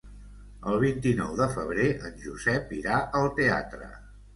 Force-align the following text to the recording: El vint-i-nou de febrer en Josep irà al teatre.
El 0.71 0.79
vint-i-nou 0.83 1.37
de 1.43 1.49
febrer 1.53 1.87
en 2.11 2.19
Josep 2.27 2.77
irà 2.83 3.01
al 3.23 3.35
teatre. 3.41 3.97